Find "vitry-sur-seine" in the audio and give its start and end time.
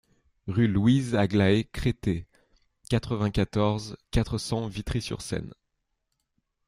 4.67-5.53